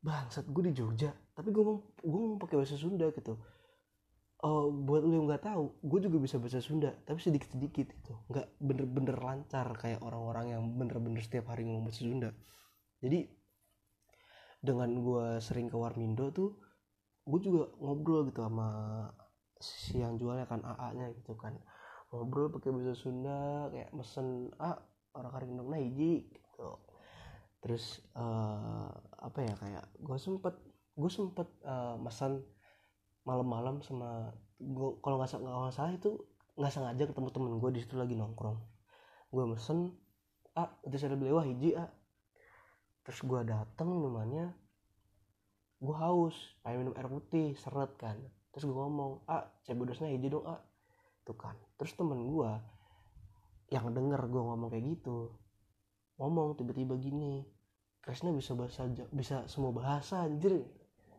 bangsat 0.00 0.48
gue 0.48 0.62
di 0.70 0.72
Jogja. 0.72 1.12
Tapi 1.36 1.48
gue 1.52 1.64
mau 1.64 1.78
gue 2.00 2.20
mau 2.20 2.38
pakai 2.40 2.56
bahasa 2.60 2.76
Sunda 2.76 3.08
gitu. 3.12 3.36
Oh 4.40 4.72
buat 4.72 5.04
lu 5.04 5.12
yang 5.12 5.28
nggak 5.28 5.44
tahu 5.52 5.76
gue 5.84 6.00
juga 6.08 6.16
bisa 6.16 6.40
bahasa 6.40 6.64
Sunda 6.64 6.96
tapi 7.04 7.20
sedikit 7.20 7.52
sedikit 7.52 7.92
itu 7.92 8.12
nggak 8.32 8.56
bener-bener 8.56 9.16
lancar 9.20 9.68
kayak 9.76 10.00
orang-orang 10.00 10.56
yang 10.56 10.64
bener-bener 10.80 11.20
setiap 11.20 11.52
hari 11.52 11.68
ngomong 11.68 11.92
bahasa 11.92 12.08
Sunda. 12.08 12.30
Jadi 13.04 13.28
dengan 14.64 14.96
gue 14.96 15.40
sering 15.44 15.68
ke 15.68 15.76
Warmindo 15.76 16.32
tuh 16.32 16.56
gue 17.28 17.40
juga 17.40 17.68
ngobrol 17.80 18.32
gitu 18.32 18.40
sama 18.40 18.68
si 19.60 20.00
yang 20.00 20.16
jualnya 20.16 20.48
kan 20.48 20.64
AA 20.64 20.88
nya 20.96 21.06
gitu 21.20 21.36
kan. 21.36 21.60
Ngobrol 22.08 22.48
pakai 22.48 22.72
bahasa 22.72 22.96
Sunda 22.96 23.68
kayak 23.68 23.92
mesen 23.92 24.48
ah 24.56 24.80
orang 25.12 25.32
karing 25.36 25.52
dong 25.60 25.68
hiji 25.76 26.32
gitu 26.32 26.39
terus 27.60 28.00
uh, 28.16 28.88
apa 29.20 29.38
ya 29.44 29.54
kayak 29.60 29.84
gue 30.00 30.16
sempet 30.16 30.56
gue 30.96 31.10
sempet 31.12 31.48
uh, 31.64 32.00
mesen 32.00 32.40
malam-malam 33.24 33.84
sama 33.84 34.32
gue 34.60 34.90
kalau 35.00 35.20
nggak 35.20 35.40
nggak 35.40 35.72
salah 35.72 35.92
itu 35.92 36.20
nggak 36.60 36.72
sengaja 36.72 37.04
ketemu 37.08 37.28
temen 37.32 37.52
gue 37.56 37.70
di 37.72 37.80
situ 37.80 37.94
lagi 37.96 38.14
nongkrong. 38.16 38.58
Gue 39.32 39.44
mesen 39.48 39.96
ah 40.52 40.68
itu 40.84 40.96
saya 41.00 41.16
beli 41.16 41.32
wah 41.32 41.46
hiji 41.46 41.72
ah. 41.76 41.88
Terus 43.06 43.24
gue 43.24 43.40
dateng 43.48 43.88
minumannya 43.88 44.52
gue 45.80 45.96
haus 45.96 46.36
pengen 46.60 46.84
minum 46.84 46.94
air 47.00 47.08
putih 47.08 47.56
seret 47.56 47.96
kan. 47.96 48.20
Terus 48.52 48.68
gue 48.68 48.76
ngomong 48.76 49.24
ah 49.24 49.48
cebodosnya 49.64 50.12
hiji 50.12 50.28
dong 50.28 50.44
ah. 50.44 50.60
Tuh 51.24 51.36
kan. 51.36 51.56
Terus 51.80 51.96
temen 51.96 52.28
gue 52.28 52.50
yang 53.72 53.88
denger 53.94 54.20
gue 54.28 54.42
ngomong 54.42 54.68
kayak 54.68 54.84
gitu 54.98 55.32
ngomong 56.20 56.60
tiba-tiba 56.60 57.00
gini 57.00 57.40
Krisna 58.00 58.32
bisa 58.32 58.56
bahasa 58.56 58.88
bisa 59.12 59.44
semua 59.44 59.72
bahasa 59.76 60.24
anjir. 60.24 60.64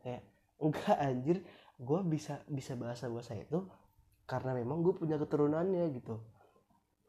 Kayak 0.02 0.26
enggak 0.58 0.98
anjir. 0.98 1.38
Gue 1.78 2.00
bisa 2.06 2.42
bisa 2.50 2.74
bahasa 2.78 3.10
bahasa 3.10 3.38
itu 3.38 3.66
karena 4.26 4.58
memang 4.58 4.82
gue 4.82 4.94
punya 4.98 5.18
keturunannya 5.22 5.94
gitu. 5.98 6.18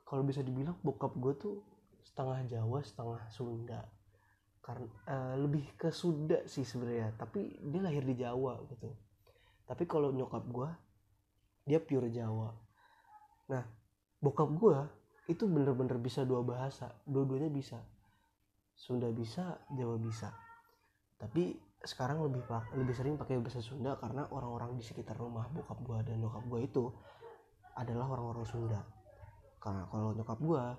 Kalau 0.04 0.22
bisa 0.24 0.44
dibilang 0.44 0.76
bokap 0.84 1.16
gue 1.16 1.32
tuh 1.40 1.56
setengah 2.04 2.44
Jawa 2.48 2.84
setengah 2.84 3.20
Sunda. 3.32 3.80
Karena 4.62 4.86
uh, 5.08 5.34
lebih 5.40 5.72
ke 5.74 5.88
Sunda 5.88 6.44
sih 6.44 6.68
sebenarnya 6.68 7.16
tapi 7.16 7.56
dia 7.64 7.80
lahir 7.80 8.04
di 8.04 8.16
Jawa 8.16 8.60
gitu. 8.68 8.92
Tapi 9.64 9.88
kalau 9.88 10.12
nyokap 10.12 10.44
gue 10.52 10.68
dia 11.64 11.80
pure 11.80 12.12
Jawa. 12.12 12.52
Nah 13.48 13.64
bokap 14.20 14.52
gue 14.52 14.78
itu 15.30 15.46
bener-bener 15.46 15.98
bisa 16.02 16.26
dua 16.26 16.42
bahasa. 16.42 16.90
Dua-duanya 17.06 17.50
bisa. 17.52 17.78
Sunda 18.74 19.06
bisa 19.14 19.62
Jawa 19.70 19.94
bisa. 20.00 20.34
Tapi 21.20 21.54
sekarang 21.82 22.22
lebih 22.22 22.42
lebih 22.78 22.94
sering 22.94 23.14
pakai 23.14 23.38
bahasa 23.38 23.62
Sunda 23.62 23.94
karena 23.98 24.26
orang-orang 24.30 24.78
di 24.78 24.82
sekitar 24.82 25.18
rumah 25.18 25.46
bokap 25.50 25.78
gua 25.82 25.98
dan 26.02 26.18
nyokap 26.22 26.42
gua 26.46 26.60
itu 26.62 26.90
adalah 27.78 28.10
orang-orang 28.10 28.46
Sunda. 28.46 28.82
Karena 29.62 29.86
kalau 29.86 30.10
nyokap 30.14 30.38
gua 30.42 30.74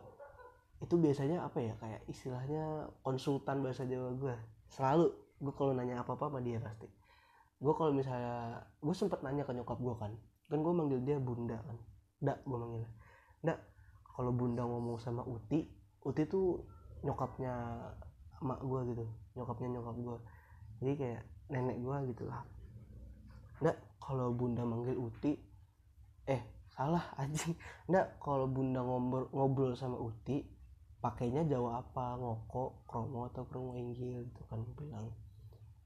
itu 0.84 1.00
biasanya 1.00 1.48
apa 1.48 1.64
ya 1.64 1.74
kayak 1.80 2.02
istilahnya 2.12 2.92
konsultan 3.04 3.64
bahasa 3.64 3.88
Jawa 3.88 4.12
gua. 4.20 4.36
Selalu. 4.68 5.08
Gua 5.40 5.54
kalau 5.56 5.72
nanya 5.72 6.04
apa 6.04 6.16
apa 6.16 6.28
sama 6.28 6.40
dia 6.44 6.60
pasti. 6.60 6.88
Gua 7.64 7.74
kalau 7.80 7.96
misalnya 7.96 8.68
gua 8.84 8.96
sempet 8.96 9.24
nanya 9.24 9.48
ke 9.48 9.56
nyokap 9.56 9.80
gua 9.80 9.96
kan. 9.96 10.12
Kan 10.52 10.60
gua 10.60 10.76
manggil 10.76 11.00
dia 11.04 11.20
bunda 11.24 11.56
kan. 11.64 11.80
Dak 12.20 12.44
gua 12.44 12.68
manggilnya. 12.68 12.92
Dak 13.44 13.60
kalau 14.14 14.32
bunda 14.32 14.64
ngomong 14.64 15.02
sama 15.02 15.26
Uti 15.26 15.66
Uti 16.06 16.24
tuh 16.30 16.62
nyokapnya 17.04 17.54
emak 18.44 18.60
gua 18.64 18.84
gitu. 18.88 19.06
Nyokapnya 19.36 19.68
nyokap 19.80 19.96
gua. 20.00 20.18
Jadi 20.80 20.94
kayak 21.00 21.22
nenek 21.52 21.78
gue 21.80 21.98
gitu 22.16 22.24
lah 22.28 22.42
nggak 23.62 23.78
kalau 24.04 24.36
bunda 24.36 24.68
manggil 24.68 25.00
uti 25.00 25.40
eh 26.28 26.42
salah 26.68 27.16
aja 27.16 27.48
nggak 27.88 28.20
kalau 28.20 28.44
bunda 28.50 28.84
ngobrol 28.84 29.32
ngobrol 29.32 29.72
sama 29.78 29.96
uti 29.96 30.44
pakainya 31.04 31.44
jawa 31.44 31.84
apa? 31.84 32.16
Ngoko 32.16 32.88
kromo 32.88 33.28
atau 33.28 33.44
kromo 33.44 33.76
inggil 33.76 34.24
gitu 34.24 34.42
kan 34.48 34.64
bilang. 34.80 35.12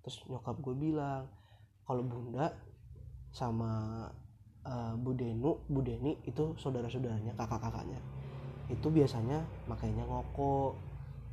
Terus 0.05 0.21
nyokap 0.29 0.61
gue 0.61 0.77
bilang 0.77 1.25
kalau 1.89 2.05
bunda 2.05 2.53
sama 3.33 4.05
uh, 4.65 4.93
Bu 4.97 5.13
Denu 5.13 5.61
Bu 5.69 5.85
Deni 5.85 6.17
itu 6.25 6.57
saudara-saudaranya 6.57 7.37
kakak-kakaknya. 7.37 7.99
Itu 8.71 8.89
biasanya 8.89 9.45
makainya 9.69 10.03
ngoko. 10.07 10.77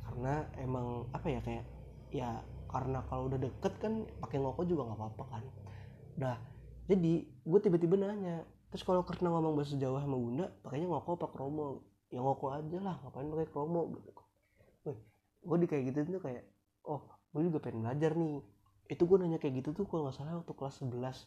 Karena 0.05 0.45
emang 0.61 1.09
apa 1.11 1.27
ya 1.27 1.41
kayak 1.41 1.65
ya 2.13 2.29
karena 2.69 3.01
kalau 3.07 3.31
udah 3.31 3.39
deket 3.39 3.73
kan 3.81 4.05
pakai 4.21 4.37
ngoko 4.37 4.61
juga 4.67 4.91
nggak 4.91 4.99
apa-apa 4.99 5.23
kan. 5.31 5.43
Udah 6.19 6.35
jadi 6.85 7.13
gue 7.25 7.59
tiba-tiba 7.59 7.97
nanya 7.97 8.45
terus 8.69 8.83
kalau 8.83 9.07
karena 9.07 9.31
ngomong 9.31 9.55
bahasa 9.55 9.79
Jawa 9.79 10.03
sama 10.03 10.19
bunda 10.19 10.51
pakainya 10.61 10.87
ngoko 10.91 11.17
apa 11.17 11.27
kromo? 11.31 11.67
Ya 12.13 12.21
ngoko 12.21 12.53
aja 12.53 12.77
lah 12.79 12.95
ngapain 13.01 13.27
pakai 13.31 13.47
kromo? 13.49 13.81
Wih, 14.85 14.99
gue 15.41 15.57
di 15.63 15.67
kayak 15.67 15.83
gitu 15.91 16.19
tuh 16.19 16.23
kayak 16.23 16.43
oh 16.85 17.01
gue 17.33 17.41
juga 17.49 17.57
pengen 17.63 17.83
belajar 17.87 18.13
nih. 18.13 18.43
Itu 18.85 19.09
gue 19.09 19.17
nanya 19.17 19.41
kayak 19.41 19.65
gitu 19.65 19.73
tuh 19.73 19.85
kalau 19.89 20.07
nggak 20.07 20.15
salah 20.15 20.37
waktu 20.39 20.53
kelas 20.53 20.75
11 20.85 21.25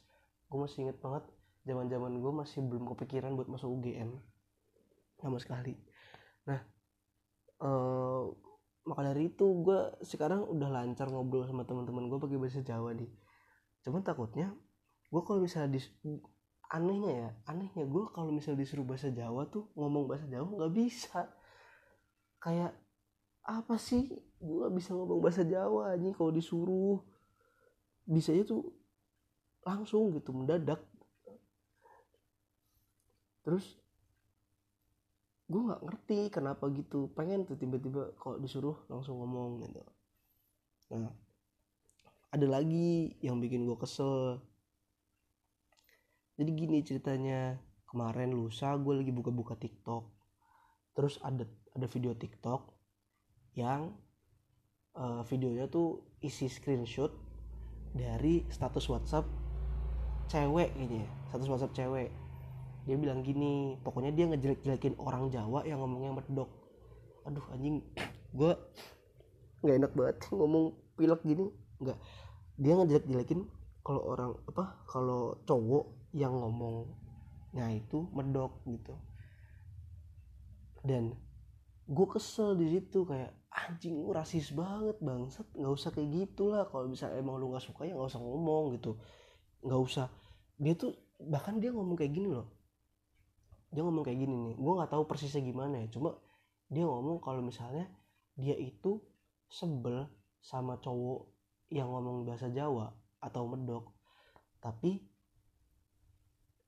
gue 0.49 0.59
masih 0.59 0.79
inget 0.89 0.97
banget 1.05 1.25
zaman 1.67 1.87
zaman 1.91 2.13
gue 2.21 2.33
masih 2.33 2.61
belum 2.67 2.91
kepikiran 2.95 3.35
buat 3.35 3.49
masuk 3.51 3.71
UGM 3.71 4.15
sama 5.19 5.39
sekali. 5.43 5.75
Nah 6.47 6.61
uh, 7.63 8.31
maka 8.89 9.01
dari 9.13 9.29
itu 9.33 9.47
gue 9.65 10.01
sekarang 10.05 10.49
udah 10.49 10.69
lancar 10.73 11.11
ngobrol 11.13 11.45
sama 11.45 11.67
teman-teman 11.69 12.09
gue 12.09 12.19
pakai 12.19 12.39
bahasa 12.41 12.65
Jawa 12.65 12.97
nih 12.97 13.11
cuman 13.85 14.01
takutnya 14.01 14.49
gue 15.13 15.23
kalau 15.29 15.45
misalnya 15.45 15.77
di 15.77 15.81
anehnya 16.69 17.13
ya 17.13 17.31
anehnya 17.49 17.85
gue 17.89 18.05
kalau 18.13 18.29
misalnya 18.29 18.65
disuruh 18.65 18.85
bahasa 18.85 19.09
Jawa 19.09 19.49
tuh 19.49 19.73
ngomong 19.73 20.05
bahasa 20.05 20.29
Jawa 20.29 20.47
nggak 20.53 20.73
bisa. 20.77 21.33
Kayak 22.39 22.77
apa 23.43 23.75
sih? 23.81 24.13
Gue 24.39 24.69
bisa 24.71 24.93
ngomong 24.93 25.25
bahasa 25.25 25.43
Jawa 25.49 25.97
aja 25.97 26.13
kalau 26.13 26.29
disuruh. 26.29 27.01
Bisanya 28.05 28.45
tuh 28.45 28.69
langsung 29.65 30.13
gitu 30.17 30.33
mendadak 30.33 30.81
terus 33.49 33.81
gue 35.49 35.57
nggak 35.65 35.81
ngerti 35.81 36.29
kenapa 36.29 36.69
gitu. 36.69 37.09
Pengen 37.17 37.49
tuh 37.49 37.57
tiba-tiba 37.57 38.13
kalau 38.21 38.37
disuruh 38.37 38.77
langsung 38.93 39.17
ngomong 39.17 39.65
gitu. 39.65 39.81
Nah 40.93 41.09
ada 42.29 42.45
lagi 42.45 43.17
yang 43.25 43.41
bikin 43.41 43.65
gue 43.65 43.81
kesel. 43.81 44.45
Jadi 46.37 46.51
gini 46.53 46.85
ceritanya. 46.85 47.57
Kemarin 47.89 48.37
lusa 48.37 48.77
gue 48.77 49.01
lagi 49.01 49.09
buka-buka 49.09 49.57
TikTok. 49.57 50.05
Terus 50.93 51.17
ada 51.25 51.49
ada 51.73 51.89
video 51.89 52.13
TikTok 52.13 52.69
yang 53.57 53.97
uh, 54.93 55.25
videonya 55.25 55.73
tuh 55.73 56.05
isi 56.21 56.53
screenshot 56.53 57.09
dari 57.97 58.45
status 58.53 58.85
WhatsApp 58.93 59.25
cewek 60.29 60.77
ini 60.77 61.01
ya. 61.01 61.09
Status 61.33 61.49
WhatsApp 61.49 61.73
cewek 61.73 62.28
dia 62.89 62.97
bilang 62.97 63.21
gini 63.21 63.77
pokoknya 63.85 64.17
dia 64.17 64.25
ngejelek-jelekin 64.33 64.97
orang 64.97 65.29
Jawa 65.29 65.69
yang 65.69 65.85
ngomongnya 65.85 66.17
medok 66.17 66.49
aduh 67.29 67.45
anjing 67.53 67.85
gue 68.39 68.57
nggak 69.63 69.77
enak 69.85 69.93
banget 69.95 70.17
ngomong 70.39 70.65
pilek 70.95 71.21
gini. 71.23 71.47
Nggak 71.79 71.99
dia 72.59 72.73
ngejelek-jelekin 72.75 73.41
kalau 73.87 74.03
orang 74.03 74.33
apa 74.51 74.83
kalau 74.91 75.39
cowok 75.47 76.11
yang 76.15 76.35
ngomongnya 76.35 77.67
itu 77.75 78.07
medok 78.15 78.59
gitu. 78.67 78.95
Dan 80.83 81.15
gue 81.89 82.07
kesel 82.11 82.59
di 82.59 82.67
situ 82.79 83.07
kayak 83.07 83.33
anjing 83.49 83.99
lu 83.99 84.11
rasis 84.15 84.55
banget 84.55 84.99
bangsat. 85.03 85.47
Nggak 85.55 85.73
usah 85.75 85.91
kayak 85.95 86.11
gitulah. 86.15 86.67
Kalau 86.67 86.91
bisa 86.91 87.11
emang 87.15 87.39
lu 87.39 87.55
nggak 87.55 87.65
suka 87.65 87.87
ya 87.87 87.95
nggak 87.95 88.11
usah 88.11 88.23
ngomong 88.23 88.79
gitu. 88.79 88.99
Nggak 89.63 89.81
usah. 89.83 90.07
Dia 90.59 90.75
tuh 90.75 90.95
bahkan 91.19 91.59
dia 91.59 91.75
ngomong 91.75 91.99
kayak 91.99 92.15
gini 92.15 92.31
loh 92.31 92.58
dia 93.73 93.83
ngomong 93.85 94.05
kayak 94.05 94.19
gini 94.21 94.35
nih 94.35 94.55
gue 94.57 94.73
nggak 94.79 94.91
tahu 94.93 95.03
persisnya 95.05 95.45
gimana 95.45 95.85
ya 95.85 95.89
cuma 95.93 96.17
dia 96.69 96.85
ngomong 96.85 97.21
kalau 97.21 97.41
misalnya 97.41 97.89
dia 98.37 98.57
itu 98.57 99.01
sebel 99.49 100.09
sama 100.41 100.81
cowok 100.81 101.29
yang 101.73 101.89
ngomong 101.89 102.25
bahasa 102.25 102.49
Jawa 102.49 102.93
atau 103.21 103.45
medok 103.51 103.93
tapi 104.59 105.09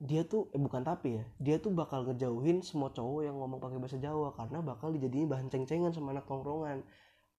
dia 0.01 0.25
tuh 0.25 0.49
eh 0.57 0.61
bukan 0.61 0.81
tapi 0.81 1.21
ya 1.21 1.25
dia 1.37 1.57
tuh 1.61 1.77
bakal 1.77 2.09
ngejauhin 2.09 2.65
semua 2.65 2.89
cowok 2.89 3.21
yang 3.21 3.37
ngomong 3.37 3.61
pakai 3.61 3.77
bahasa 3.77 4.01
Jawa 4.01 4.33
karena 4.33 4.65
bakal 4.65 4.97
dijadiin 4.97 5.29
bahan 5.29 5.53
ceng-cengan 5.53 5.93
sama 5.93 6.17
anak 6.17 6.25
tongkrongan. 6.25 6.81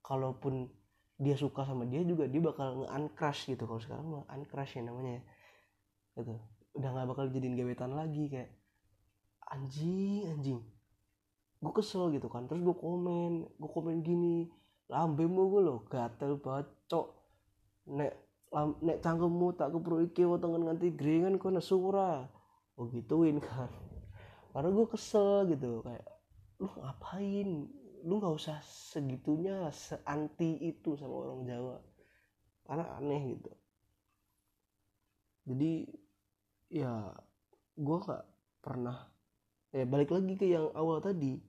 Kalaupun 0.06 0.70
dia 1.18 1.34
suka 1.34 1.66
sama 1.66 1.90
dia 1.90 2.06
juga 2.06 2.30
dia 2.30 2.38
bakal 2.38 2.86
nge-uncrush 2.86 3.50
gitu. 3.50 3.66
Kalau 3.66 3.82
sekarang 3.82 4.06
mah 4.14 4.24
uncrush 4.30 4.78
ya 4.78 4.86
namanya 4.86 5.26
gitu. 6.14 6.38
Udah 6.78 6.90
nggak 6.94 7.08
bakal 7.10 7.26
jadiin 7.34 7.58
gebetan 7.58 7.98
lagi 7.98 8.30
kayak 8.30 8.54
anjing 9.52 10.32
anjing. 10.32 10.60
Gue 11.62 11.74
kesel 11.76 12.10
gitu 12.16 12.32
kan. 12.32 12.48
Terus 12.48 12.64
gue 12.64 12.76
komen 12.76 13.46
gue 13.60 13.70
komen 13.70 14.02
gini 14.02 14.48
lambemu 14.92 15.42
gue 15.52 15.62
lo 15.62 15.76
gatel 15.88 16.36
bacok 16.40 17.08
nek 17.92 18.12
lam, 18.52 18.76
nek 18.84 19.00
cangkemmu 19.00 19.56
tak 19.56 19.72
kepro 19.72 20.04
iki 20.04 20.28
wotongan 20.28 20.68
nganti 20.68 20.92
gringan 20.92 21.40
kau 21.40 21.52
nesura 21.52 22.28
oh 22.76 22.88
gituin 22.92 23.40
kan. 23.40 23.72
Karena 24.52 24.70
gue 24.72 24.86
kesel 24.88 25.48
gitu 25.52 25.84
kayak 25.84 26.08
lu 26.60 26.68
ngapain? 26.80 27.50
Lu 28.02 28.18
nggak 28.18 28.34
usah 28.34 28.58
segitunya 28.66 29.70
seanti 29.70 30.58
itu 30.60 30.98
sama 30.98 31.30
orang 31.30 31.46
Jawa. 31.46 31.78
Karena 32.66 32.86
aneh 32.98 33.22
gitu. 33.38 33.52
Jadi 35.46 35.74
ya 36.72 37.12
gue 37.76 37.98
nggak 38.02 38.24
pernah 38.62 39.11
ya 39.72 39.88
balik 39.88 40.12
lagi 40.12 40.36
ke 40.36 40.52
yang 40.52 40.68
awal 40.76 41.00
tadi. 41.00 41.40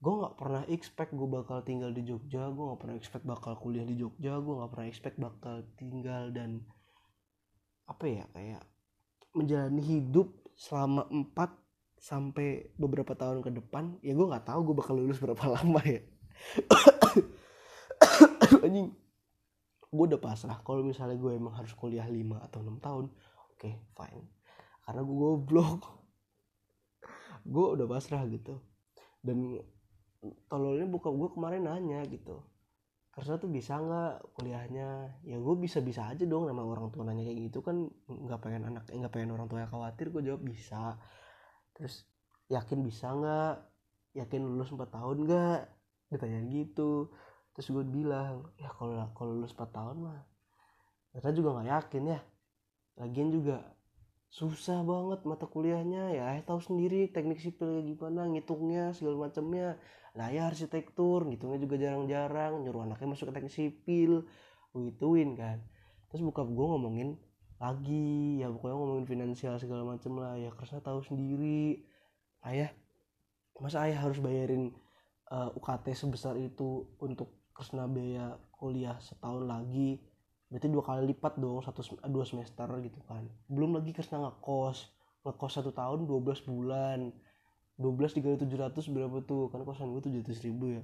Gue 0.00 0.14
nggak 0.20 0.36
pernah 0.36 0.62
expect 0.68 1.16
gue 1.16 1.28
bakal 1.28 1.64
tinggal 1.64 1.88
di 1.88 2.04
Jogja 2.04 2.52
gue 2.52 2.64
nggak 2.64 2.80
pernah 2.80 2.96
expect 2.96 3.24
bakal 3.24 3.56
kuliah 3.56 3.88
di 3.88 3.96
Jogja 3.96 4.36
gue 4.36 4.52
nggak 4.52 4.72
pernah 4.72 4.88
expect 4.88 5.16
bakal 5.16 5.64
tinggal 5.80 6.28
dan 6.28 6.60
apa 7.88 8.04
ya 8.04 8.24
kayak 8.32 8.64
menjalani 9.32 9.80
hidup 9.80 10.28
selama 10.56 11.08
4 11.08 11.32
sampai 11.96 12.68
beberapa 12.76 13.16
tahun 13.16 13.40
ke 13.40 13.50
depan 13.64 13.96
ya 14.04 14.12
gue 14.12 14.26
nggak 14.28 14.44
tahu 14.44 14.60
gue 14.72 14.76
bakal 14.76 15.00
lulus 15.00 15.20
berapa 15.20 15.44
lama 15.56 15.80
ya. 15.88 16.00
Anjing. 18.64 18.92
Gue 19.94 20.04
udah 20.10 20.20
pasrah 20.20 20.58
kalau 20.66 20.84
misalnya 20.84 21.16
gue 21.16 21.32
emang 21.32 21.54
harus 21.56 21.72
kuliah 21.72 22.04
5 22.04 22.44
atau 22.50 22.60
6 22.60 22.84
tahun 22.84 23.04
oke 23.08 23.56
okay, 23.56 23.80
fine. 23.96 24.28
Karena 24.84 25.00
gue 25.00 25.16
goblok 25.16 26.03
gue 27.44 27.66
udah 27.78 27.86
pasrah 27.86 28.24
gitu. 28.28 28.60
Dan 29.24 29.60
tololnya 30.48 30.88
buka 30.88 31.12
gue 31.12 31.28
kemarin 31.36 31.68
nanya 31.68 32.00
gitu 32.08 32.44
karena 33.14 33.38
tuh 33.38 33.46
bisa 33.46 33.78
nggak 33.78 34.34
kuliahnya? 34.34 35.22
Ya 35.22 35.38
gue 35.38 35.54
bisa 35.54 35.78
bisa 35.78 36.10
aja 36.10 36.26
dong 36.26 36.50
nama 36.50 36.66
orang 36.66 36.90
tua 36.90 37.06
nanya 37.06 37.22
kayak 37.22 37.46
gitu 37.46 37.62
kan 37.62 37.86
nggak 38.10 38.40
pengen 38.42 38.66
anak 38.66 38.90
nggak 38.90 39.12
pengen 39.14 39.30
orang 39.38 39.46
tua 39.46 39.70
khawatir 39.70 40.10
gue 40.10 40.22
jawab 40.26 40.42
bisa. 40.42 40.98
Terus 41.78 42.02
yakin 42.50 42.82
bisa 42.82 43.14
nggak? 43.14 43.54
Yakin 44.18 44.42
lulus 44.42 44.74
4 44.74 44.90
tahun 44.90 45.16
nggak? 45.30 45.60
Ditanya 46.10 46.40
gitu. 46.50 47.14
Terus 47.54 47.66
gue 47.70 47.84
bilang 47.86 48.50
ya 48.58 48.66
kalau 48.74 48.98
kalau 49.14 49.30
lulus 49.38 49.54
4 49.54 49.70
tahun 49.70 49.96
mah 50.10 50.20
ternyata 51.14 51.30
juga 51.38 51.48
nggak 51.54 51.68
yakin 51.70 52.02
ya. 52.10 52.20
Lagian 52.98 53.28
juga 53.30 53.73
susah 54.34 54.82
banget 54.82 55.22
mata 55.30 55.46
kuliahnya 55.46 56.10
ya. 56.10 56.26
Tahu 56.42 56.58
sendiri 56.58 57.06
teknik 57.14 57.38
sipil 57.38 57.86
gimana 57.86 58.26
ngitungnya 58.26 58.90
segala 58.90 59.30
macamnya. 59.30 59.78
Nah 60.18 60.26
ya 60.34 60.50
arsitektur 60.50 61.22
ngitungnya 61.30 61.58
juga 61.62 61.76
jarang-jarang 61.78 62.66
nyuruh 62.66 62.82
anaknya 62.82 63.14
masuk 63.14 63.30
ke 63.30 63.34
teknik 63.38 63.54
sipil. 63.54 64.12
Gituin 64.74 65.38
kan. 65.38 65.62
Terus 66.10 66.22
buka 66.26 66.42
gue 66.42 66.66
ngomongin 66.66 67.14
lagi 67.62 68.42
ya 68.42 68.50
pokoknya 68.50 68.74
ngomongin 68.74 69.06
finansial 69.06 69.54
segala 69.62 69.86
macem 69.86 70.18
lah. 70.18 70.34
Ya 70.34 70.50
karena 70.50 70.82
tahu 70.82 71.00
sendiri. 71.06 71.86
Ayah 72.42 72.74
masa 73.62 73.86
ayah 73.86 74.02
harus 74.02 74.18
bayarin 74.18 74.74
uh, 75.30 75.46
eh, 75.46 75.58
UKT 75.58 75.94
sebesar 75.94 76.34
itu 76.42 76.90
untuk 76.98 77.38
kesna 77.54 77.86
biaya 77.86 78.34
kuliah 78.58 78.98
setahun 78.98 79.46
lagi 79.46 80.02
berarti 80.54 80.70
dua 80.70 80.86
kali 80.86 81.10
lipat 81.10 81.34
dong 81.42 81.58
satu 81.66 81.82
dua 82.06 82.22
semester 82.22 82.70
gitu 82.78 83.02
kan. 83.10 83.26
Belum 83.50 83.74
lagi 83.74 83.90
kesna 83.90 84.22
ngekos 84.22 84.86
ngekos 85.26 85.52
satu 85.58 85.74
tahun 85.74 86.06
12 86.06 86.46
bulan. 86.46 87.10
12 87.74 88.14
tiga 88.14 88.38
tujuh 88.38 88.58
ratus 88.62 88.86
berapa 88.86 89.18
tuh? 89.26 89.50
Kan 89.50 89.66
kosan 89.66 89.90
gue 89.90 90.06
tujuh 90.06 90.22
ratus 90.22 90.46
ribu 90.46 90.78
ya. 90.78 90.82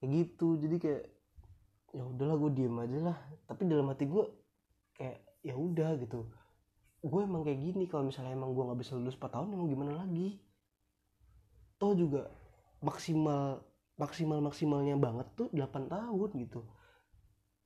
Kayak 0.00 0.10
gitu 0.16 0.56
jadi 0.56 0.76
kayak 0.80 1.04
ya 1.92 2.08
udahlah 2.08 2.40
gue 2.40 2.50
diem 2.56 2.76
aja 2.80 2.98
lah. 3.12 3.16
Tapi 3.44 3.68
dalam 3.68 3.92
hati 3.92 4.08
gue 4.08 4.24
kayak 4.96 5.44
ya 5.44 5.54
udah 5.60 5.92
gitu. 6.00 6.32
Gue 7.04 7.20
emang 7.20 7.44
kayak 7.44 7.60
gini 7.60 7.84
kalau 7.84 8.08
misalnya 8.08 8.32
emang 8.32 8.56
gue 8.56 8.64
nggak 8.64 8.80
bisa 8.80 8.96
lulus 8.96 9.20
4 9.20 9.28
tahun 9.28 9.52
emang 9.52 9.68
gimana 9.68 9.92
lagi? 9.92 10.40
Toh 11.76 11.92
juga 11.92 12.32
maksimal 12.80 13.60
maksimal 14.00 14.40
maksimalnya 14.40 14.96
banget 14.96 15.28
tuh 15.36 15.48
8 15.52 15.92
tahun 15.92 16.30
gitu 16.48 16.64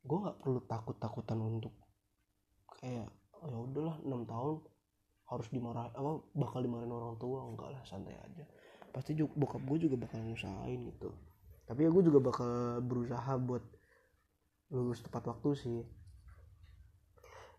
gue 0.00 0.18
nggak 0.18 0.38
perlu 0.40 0.60
takut 0.64 0.96
takutan 0.96 1.38
untuk 1.40 1.74
kayak 2.80 3.08
ya 3.40 3.56
udahlah 3.56 3.96
enam 4.04 4.24
tahun 4.24 4.56
harus 5.30 5.46
dimarah 5.54 5.86
apa 5.94 6.26
bakal 6.34 6.58
dimarahin 6.58 6.90
orang 6.90 7.14
tua. 7.16 7.46
Enggak 7.46 7.70
lah 7.70 7.82
santai 7.86 8.18
aja. 8.18 8.44
Pasti 8.90 9.14
juga 9.14 9.38
bokap 9.38 9.62
gue 9.62 9.86
juga 9.86 9.96
bakal 9.96 10.26
ngusahain 10.26 10.80
gitu. 10.90 11.14
Tapi 11.70 11.86
ya 11.86 11.90
gue 11.94 12.02
juga 12.02 12.18
bakal 12.18 12.82
berusaha 12.82 13.38
buat 13.38 13.62
lulus 14.74 14.98
tepat 15.06 15.30
waktu 15.30 15.50
sih. 15.54 15.80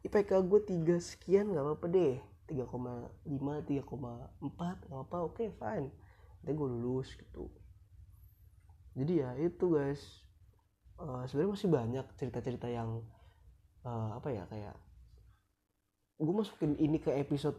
IPK 0.03 0.31
gue 0.51 0.59
tiga 0.67 0.95
sekian 0.99 1.55
nggak 1.55 1.63
apa-apa 1.63 1.87
deh. 1.87 2.15
3,5 2.51 3.23
3,4 3.23 3.87
nggak 4.91 5.01
apa 5.07 5.17
oke 5.23 5.39
okay, 5.39 5.47
fine. 5.55 5.87
Nanti 6.43 6.51
gue 6.51 6.67
lulus 6.67 7.15
gitu. 7.15 7.47
Jadi 8.99 9.23
ya 9.23 9.31
itu 9.39 9.71
guys 9.71 10.03
uh, 11.01 11.23
sebenarnya 11.25 11.53
masih 11.57 11.69
banyak 11.69 12.05
cerita-cerita 12.15 12.67
yang 12.69 13.01
uh, 13.83 14.17
apa 14.17 14.29
ya 14.29 14.43
kayak 14.47 14.75
gue 16.21 16.33
masukin 16.37 16.77
ini 16.77 17.01
ke 17.01 17.09
episode 17.17 17.57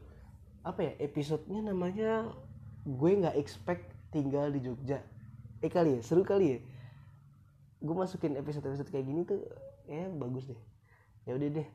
apa 0.62 0.87
ya 0.87 0.92
episodenya 1.02 1.74
namanya 1.74 2.31
gue 2.87 3.11
nggak 3.18 3.35
expect 3.38 3.90
tinggal 4.14 4.50
di 4.55 4.62
Jogja. 4.62 5.02
Eh 5.59 5.70
kali 5.70 5.98
ya 5.98 6.00
seru 6.02 6.22
kali 6.22 6.46
ya. 6.55 6.59
Gue 7.83 7.94
masukin 7.98 8.38
episode-episode 8.38 8.90
kayak 8.94 9.07
gini 9.07 9.26
tuh 9.26 9.42
ya 9.90 10.07
bagus 10.07 10.46
deh. 10.46 10.61
Ya 11.26 11.35
udah 11.35 11.48
deh. 11.50 11.68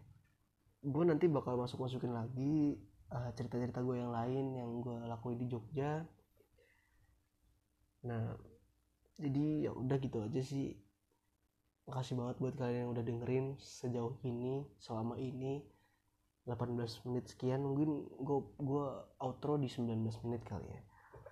Gue 0.87 1.03
nanti 1.03 1.27
bakal 1.27 1.59
masuk 1.59 1.83
masukin 1.83 2.15
lagi 2.15 2.79
uh, 3.11 3.31
cerita-cerita 3.35 3.83
gue 3.83 3.99
yang 3.99 4.11
lain 4.15 4.55
yang 4.55 4.69
gue 4.79 4.95
lakuin 5.03 5.39
di 5.39 5.47
Jogja. 5.51 6.07
Nah 8.07 8.39
jadi 9.19 9.67
ya 9.67 9.71
udah 9.75 9.97
gitu 9.99 10.23
aja 10.23 10.39
sih 10.39 10.86
makasih 11.87 12.19
banget 12.19 12.35
buat 12.43 12.55
kalian 12.59 12.79
yang 12.87 12.91
udah 12.91 13.03
dengerin 13.03 13.45
sejauh 13.57 14.19
ini 14.27 14.67
selama 14.77 15.15
ini. 15.17 15.63
18 16.47 16.79
menit 17.11 17.27
sekian 17.27 17.59
mungkin 17.59 18.07
gue 18.23 18.39
gue 18.55 18.85
outro 19.19 19.59
di 19.59 19.67
19 19.67 19.99
menit 20.23 20.43
kali 20.47 20.67
ya. 20.67 20.81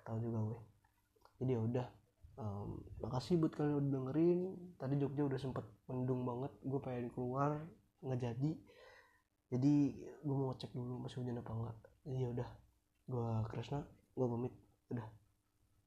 Tahu 0.04 0.20
juga 0.20 0.38
gue. 0.52 0.60
Jadi 1.40 1.50
ya 1.56 1.60
udah 1.64 1.86
um, 2.36 2.84
makasih 3.00 3.40
buat 3.40 3.56
kalian 3.56 3.80
udah 3.80 3.90
dengerin. 3.96 4.40
Tadi 4.76 4.94
Jogja 5.00 5.24
udah 5.24 5.40
sempet 5.40 5.64
mendung 5.88 6.28
banget 6.28 6.52
gue 6.60 6.80
pengen 6.84 7.08
keluar 7.16 7.64
nggak 8.04 8.20
jadi. 8.20 8.50
Jadi 9.56 9.74
gue 10.20 10.36
mau 10.36 10.52
cek 10.52 10.72
dulu 10.76 11.00
masih 11.08 11.24
hujan 11.24 11.40
apa 11.40 11.52
enggak 11.54 11.78
jadi 12.06 12.18
ya 12.22 12.28
udah 12.38 12.48
gue 13.10 13.28
Kresna 13.50 13.80
gue 14.14 14.26
pamit. 14.30 14.54
Udah 14.94 15.06